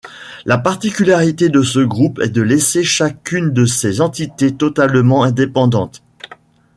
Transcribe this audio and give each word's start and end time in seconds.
La 0.45 0.57
particularité 0.57 1.49
de 1.49 1.61
ce 1.61 1.77
groupe 1.77 2.17
est 2.21 2.29
de 2.31 2.41
laisser 2.41 2.83
chacune 2.83 3.53
de 3.53 3.65
ses 3.67 4.01
entités 4.01 4.51
totalement 4.51 5.21
indépendante. 5.23 6.01